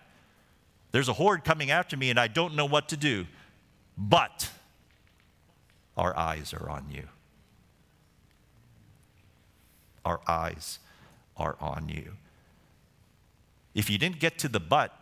[0.91, 3.25] There's a horde coming after me, and I don't know what to do.
[3.97, 4.49] But
[5.95, 7.07] our eyes are on you.
[10.03, 10.79] Our eyes
[11.37, 12.17] are on you.
[13.73, 14.93] If you didn't get to the but,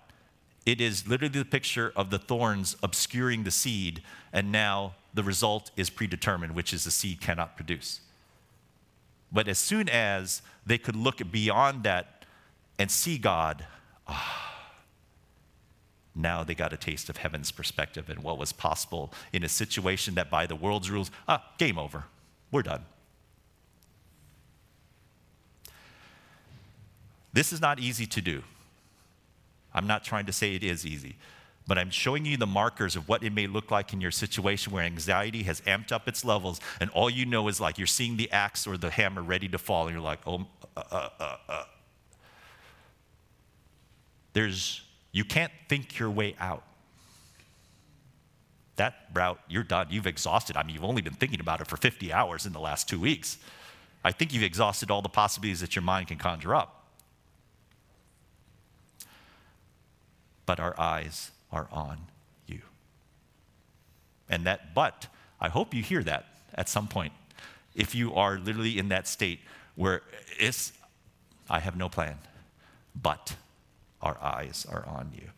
[0.66, 5.72] it is literally the picture of the thorns obscuring the seed, and now the result
[5.76, 8.02] is predetermined, which is the seed cannot produce.
[9.32, 12.26] But as soon as they could look beyond that
[12.78, 13.66] and see God,
[14.08, 14.52] ah,
[16.14, 20.16] now they got a taste of heaven's perspective and what was possible in a situation
[20.16, 22.06] that by the world's rules, ah, game over,
[22.52, 22.86] we're done.
[27.34, 28.44] This is not easy to do.
[29.74, 31.16] I'm not trying to say it is easy,
[31.68, 34.74] but I'm showing you the markers of what it may look like in your situation
[34.74, 38.18] where anxiety has amped up its levels, and all you know is like you're seeing
[38.18, 41.36] the axe or the hammer ready to fall, and you're like, oh, uh, uh, uh,
[41.48, 41.64] uh.
[44.34, 44.82] There's,
[45.12, 46.64] you can't think your way out.
[48.78, 49.88] That route, you're done.
[49.90, 50.58] You've exhausted.
[50.58, 53.00] I mean, you've only been thinking about it for 50 hours in the last two
[53.00, 53.38] weeks.
[54.04, 56.81] I think you've exhausted all the possibilities that your mind can conjure up.
[60.52, 61.98] But our eyes are on
[62.46, 62.60] you.
[64.28, 65.08] And that but,
[65.40, 67.14] I hope you hear that at some point.
[67.74, 69.40] If you are literally in that state
[69.76, 70.02] where
[70.38, 70.74] it's,
[71.50, 72.18] I have no plan,
[73.02, 73.38] but
[74.02, 75.30] our eyes are on you.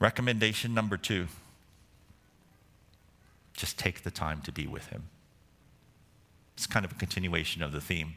[0.00, 1.28] Recommendation number two
[3.52, 5.04] just take the time to be with him.
[6.56, 8.16] It's kind of a continuation of the theme.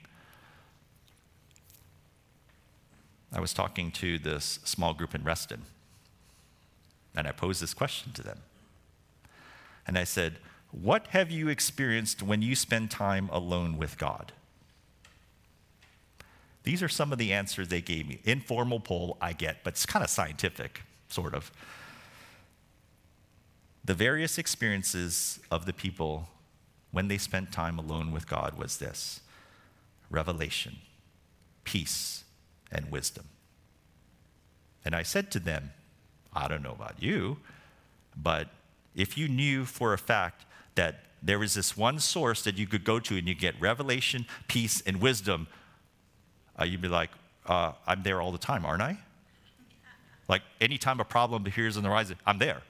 [3.31, 5.63] I was talking to this small group in Reston,
[7.15, 8.39] and I posed this question to them.
[9.85, 10.37] And I said,
[10.71, 14.31] What have you experienced when you spend time alone with God?
[16.63, 18.19] These are some of the answers they gave me.
[18.25, 21.51] Informal poll, I get, but it's kind of scientific, sort of.
[23.85, 26.27] The various experiences of the people
[26.91, 29.21] when they spent time alone with God was this
[30.09, 30.77] revelation,
[31.63, 32.23] peace,
[32.71, 33.25] and wisdom.
[34.85, 35.71] And I said to them,
[36.33, 37.37] I don't know about you,
[38.15, 38.49] but
[38.95, 40.45] if you knew for a fact
[40.75, 44.25] that there was this one source that you could go to and you get revelation,
[44.47, 45.47] peace, and wisdom,
[46.59, 47.09] uh, you'd be like,
[47.45, 48.97] uh, I'm there all the time, aren't I?
[50.27, 52.61] Like anytime a problem appears on the horizon, I'm there.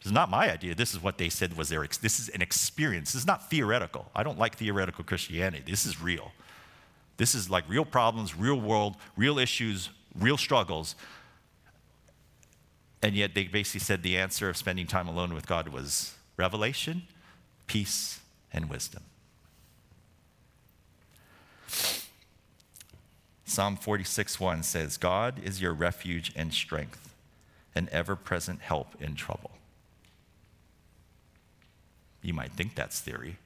[0.00, 0.74] This is not my idea.
[0.74, 1.86] This is what they said was their.
[2.00, 3.12] This is an experience.
[3.12, 4.10] This is not theoretical.
[4.14, 5.64] I don't like theoretical Christianity.
[5.70, 6.32] This is real.
[7.18, 10.94] This is like real problems, real world, real issues, real struggles.
[13.02, 17.02] And yet they basically said the answer of spending time alone with God was revelation,
[17.66, 18.20] peace,
[18.52, 19.02] and wisdom.
[23.44, 27.14] Psalm 46 1 says, God is your refuge and strength,
[27.74, 29.52] an ever present help in trouble.
[32.22, 33.38] You might think that's theory.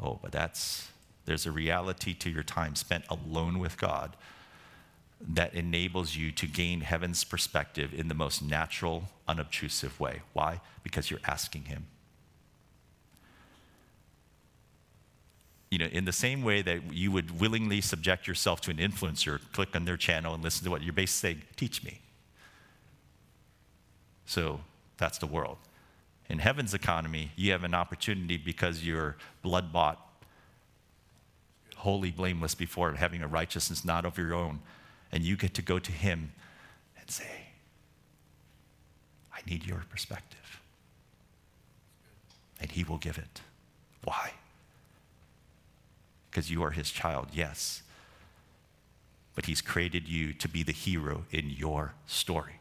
[0.00, 0.88] Oh, but that's,
[1.28, 4.16] there's a reality to your time spent alone with God
[5.20, 10.22] that enables you to gain heaven's perspective in the most natural, unobtrusive way.
[10.32, 10.62] Why?
[10.82, 11.84] Because you're asking Him.
[15.70, 19.38] You know, in the same way that you would willingly subject yourself to an influencer,
[19.52, 22.00] click on their channel and listen to what you're basically saying, teach me.
[24.24, 24.60] So
[24.96, 25.58] that's the world.
[26.30, 30.07] In heaven's economy, you have an opportunity because you're blood bought,
[31.78, 34.60] holy, blameless before having a righteousness not of your own
[35.12, 36.32] and you get to go to Him
[37.00, 37.46] and say,
[39.32, 40.60] I need your perspective.
[42.60, 43.40] And He will give it.
[44.04, 44.32] Why?
[46.30, 47.82] Because you are His child, yes.
[49.34, 52.54] But He's created you to be the hero in your story.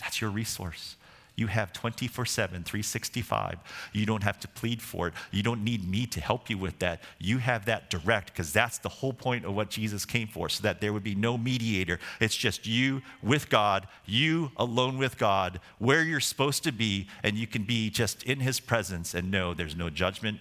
[0.00, 0.96] That's your resource.
[1.34, 3.58] You have 24 7, 365.
[3.92, 5.14] You don't have to plead for it.
[5.30, 7.00] You don't need me to help you with that.
[7.18, 10.62] You have that direct because that's the whole point of what Jesus came for, so
[10.62, 11.98] that there would be no mediator.
[12.20, 17.36] It's just you with God, you alone with God, where you're supposed to be, and
[17.36, 20.38] you can be just in His presence and know there's no judgment,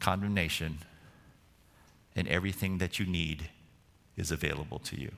[0.00, 0.78] condemnation,
[2.16, 3.50] and everything that you need
[4.16, 5.12] is available to you.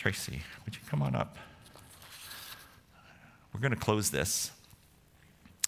[0.00, 1.36] Tracy, would you come on up?
[3.52, 4.50] We're going to close this.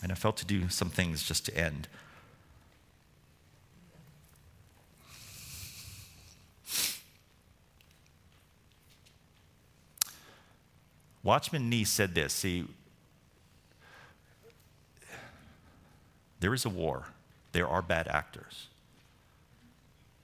[0.02, 1.86] And I felt to do some things just to end.
[11.22, 12.64] Watchman Nee said this See,
[16.40, 17.08] there is a war,
[17.52, 18.68] there are bad actors.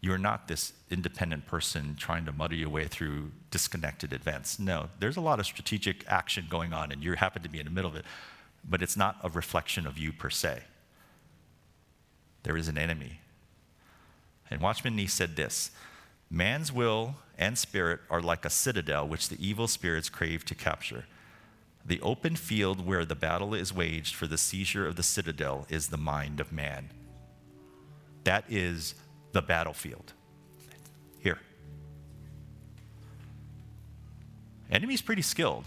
[0.01, 4.59] You're not this independent person trying to muddle your way through disconnected events.
[4.59, 7.65] No, there's a lot of strategic action going on, and you happen to be in
[7.65, 8.05] the middle of it,
[8.69, 10.63] but it's not a reflection of you per se.
[12.45, 13.21] There is an enemy.
[14.51, 15.71] And Watchman Nee said this
[16.31, 21.07] Man's will and spirit are like a citadel which the evil spirits crave to capture.
[21.85, 25.89] The open field where the battle is waged for the seizure of the citadel is
[25.89, 26.91] the mind of man.
[28.25, 28.95] That is
[29.33, 30.13] the battlefield.
[31.21, 31.39] Here.
[34.71, 35.65] Enemy's pretty skilled.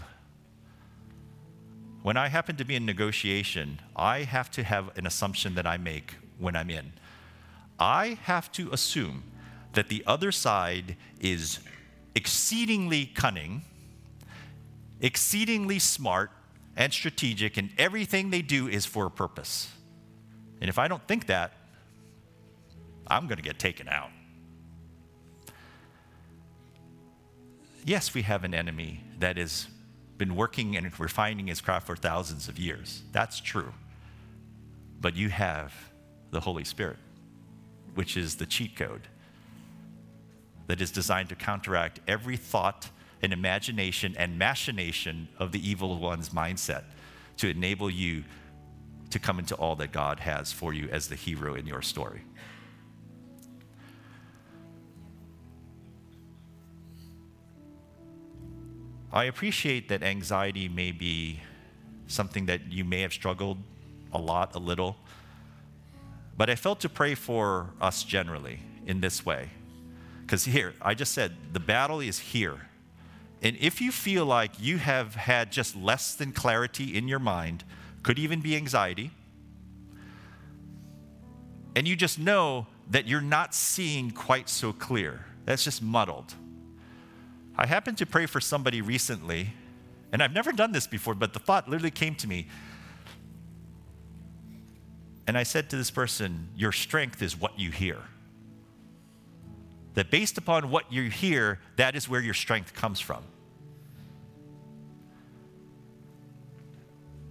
[2.02, 5.76] When I happen to be in negotiation, I have to have an assumption that I
[5.76, 6.92] make when I'm in.
[7.78, 9.22] I have to assume
[9.74, 11.60] that the other side is
[12.14, 13.62] exceedingly cunning,
[15.00, 16.30] exceedingly smart,
[16.76, 19.70] and strategic, and everything they do is for a purpose.
[20.60, 21.52] And if I don't think that,
[23.06, 24.10] I'm going to get taken out.
[27.84, 29.66] Yes, we have an enemy that has
[30.18, 33.02] been working and refining his craft for thousands of years.
[33.12, 33.72] That's true.
[35.00, 35.74] But you have
[36.30, 36.98] the Holy Spirit,
[37.94, 39.08] which is the cheat code
[40.68, 42.88] that is designed to counteract every thought
[43.20, 46.84] and imagination and machination of the evil one's mindset
[47.38, 48.24] to enable you
[49.10, 52.22] to come into all that God has for you as the hero in your story.
[59.12, 61.40] I appreciate that anxiety may be
[62.06, 63.58] something that you may have struggled
[64.12, 64.96] a lot, a little.
[66.36, 69.50] But I felt to pray for us generally in this way.
[70.22, 72.68] Because here, I just said the battle is here.
[73.42, 77.64] And if you feel like you have had just less than clarity in your mind,
[78.02, 79.10] could even be anxiety,
[81.74, 86.34] and you just know that you're not seeing quite so clear, that's just muddled.
[87.62, 89.52] I happened to pray for somebody recently,
[90.10, 92.48] and I've never done this before, but the thought literally came to me.
[95.28, 97.98] And I said to this person, Your strength is what you hear.
[99.94, 103.22] That based upon what you hear, that is where your strength comes from.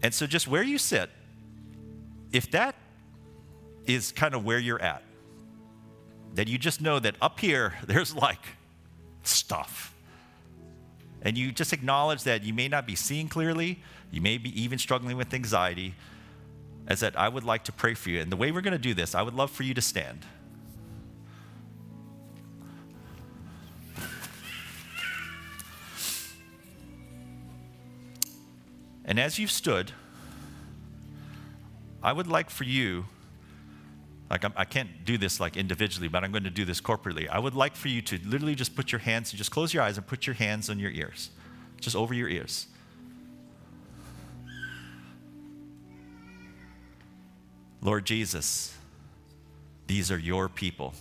[0.01, 1.09] And so, just where you sit,
[2.31, 2.75] if that
[3.85, 5.03] is kind of where you're at,
[6.35, 8.45] that you just know that up here, there's like
[9.23, 9.90] stuff.
[11.21, 14.79] And you just acknowledge that you may not be seeing clearly, you may be even
[14.79, 15.93] struggling with anxiety,
[16.87, 18.19] as that I would like to pray for you.
[18.19, 20.25] And the way we're going to do this, I would love for you to stand.
[29.05, 29.91] And as you've stood,
[32.01, 33.05] I would like for you,
[34.31, 36.79] like I'm, I can not do this like individually, but I'm going to do this
[36.79, 37.27] corporately.
[37.27, 39.83] I would like for you to literally just put your hands, and just close your
[39.83, 41.31] eyes and put your hands on your ears,
[41.81, 42.67] just over your ears.
[47.81, 48.73] Lord Jesus,
[49.87, 50.93] these are your people.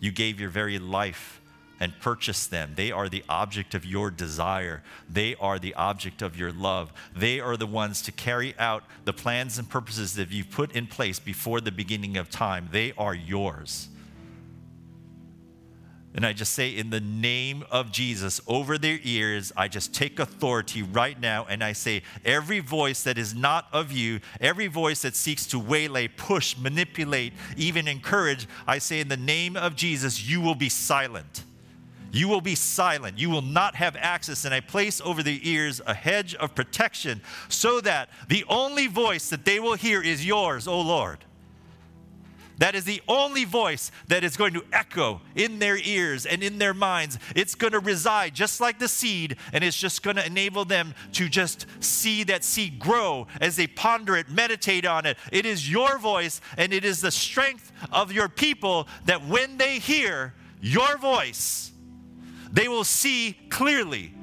[0.00, 1.42] You gave your very life
[1.80, 2.72] and purchase them.
[2.76, 4.82] They are the object of your desire.
[5.08, 6.92] They are the object of your love.
[7.16, 10.86] They are the ones to carry out the plans and purposes that you've put in
[10.86, 12.68] place before the beginning of time.
[12.70, 13.88] They are yours.
[16.16, 20.20] And I just say, in the name of Jesus, over their ears, I just take
[20.20, 25.02] authority right now and I say, every voice that is not of you, every voice
[25.02, 30.24] that seeks to waylay, push, manipulate, even encourage, I say, in the name of Jesus,
[30.24, 31.42] you will be silent.
[32.14, 33.18] You will be silent.
[33.18, 34.44] You will not have access.
[34.44, 39.28] And I place over their ears a hedge of protection so that the only voice
[39.30, 41.24] that they will hear is yours, O Lord.
[42.58, 46.58] That is the only voice that is going to echo in their ears and in
[46.58, 47.18] their minds.
[47.34, 50.94] It's going to reside just like the seed, and it's just going to enable them
[51.14, 55.18] to just see that seed grow as they ponder it, meditate on it.
[55.32, 59.80] It is your voice, and it is the strength of your people that when they
[59.80, 61.72] hear your voice,
[62.54, 64.14] they will see clearly.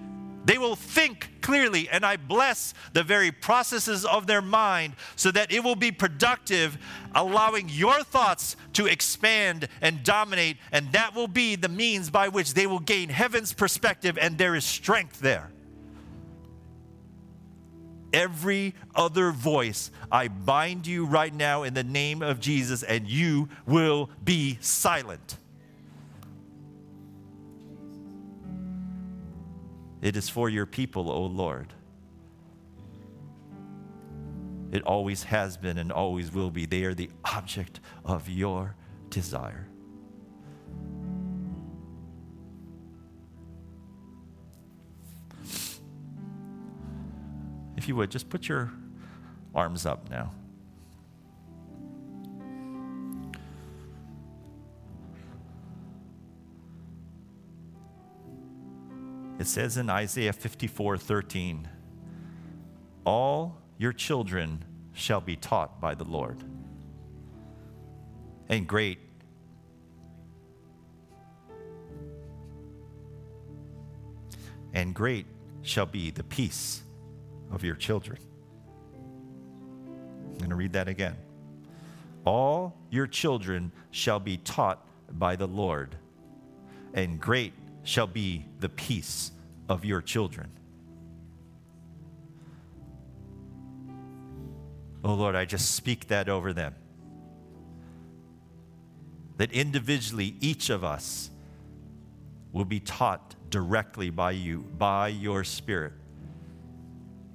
[0.43, 5.51] They will think clearly, and I bless the very processes of their mind so that
[5.51, 6.79] it will be productive,
[7.13, 12.55] allowing your thoughts to expand and dominate, and that will be the means by which
[12.55, 15.51] they will gain heaven's perspective, and there is strength there.
[18.13, 23.47] Every other voice, I bind you right now in the name of Jesus, and you
[23.67, 25.37] will be silent.
[30.01, 31.73] It is for your people, O Lord.
[34.71, 36.65] It always has been and always will be.
[36.65, 38.75] They are the object of your
[39.09, 39.67] desire.
[47.77, 48.71] If you would, just put your
[49.53, 50.31] arms up now.
[59.41, 61.67] It says in Isaiah 54 13,
[63.05, 64.63] All your children
[64.93, 66.37] shall be taught by the Lord.
[68.49, 68.99] And great
[74.75, 75.25] and great
[75.63, 76.83] shall be the peace
[77.51, 78.19] of your children.
[80.23, 81.15] I'm going to read that again.
[82.25, 85.95] All your children shall be taught by the Lord,
[86.93, 87.53] and great
[87.83, 89.31] shall be the peace
[89.69, 90.49] of your children.
[95.03, 96.75] Oh Lord, I just speak that over them.
[99.37, 101.31] That individually, each of us
[102.51, 105.93] will be taught directly by you, by your Spirit.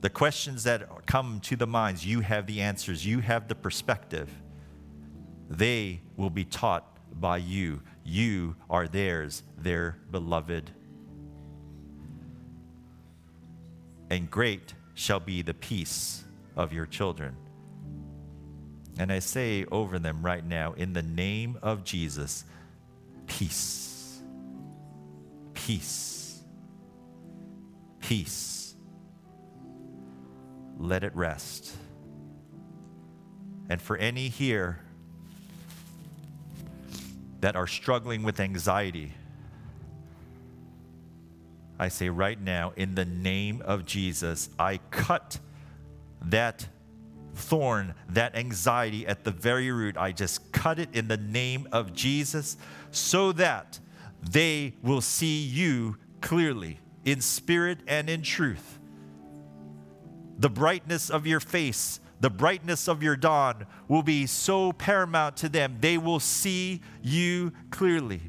[0.03, 4.31] The questions that come to the minds, you have the answers, you have the perspective.
[5.49, 7.83] They will be taught by you.
[8.05, 10.71] You are theirs, their beloved.
[14.11, 16.25] And great shall be the peace
[16.57, 17.37] of your children.
[18.99, 22.45] And I say over them right now, in the name of Jesus,
[23.27, 24.21] peace.
[25.53, 26.43] Peace.
[28.01, 28.75] Peace.
[30.79, 31.75] Let it rest.
[33.69, 34.86] And for any here
[37.41, 39.13] that are struggling with anxiety,
[41.79, 45.39] I say right now, in the name of Jesus, I cut
[46.23, 46.67] that
[47.35, 49.97] thorn, that anxiety at the very root.
[49.97, 52.57] I just cut it in the name of Jesus
[52.91, 53.79] so that
[54.23, 58.79] they will see you clearly in spirit and in truth.
[60.39, 65.49] The brightness of your face, the brightness of your dawn will be so paramount to
[65.49, 68.21] them, they will see you clearly.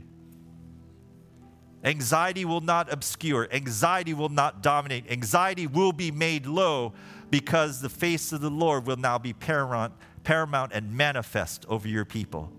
[1.83, 6.93] Anxiety will not obscure, anxiety will not dominate, anxiety will be made low
[7.29, 12.05] because the face of the Lord will now be paramount, paramount and manifest over your
[12.05, 12.51] people.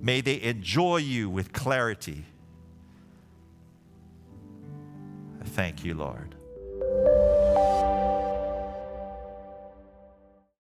[0.00, 2.24] May they enjoy you with clarity.
[5.44, 6.34] Thank you, Lord.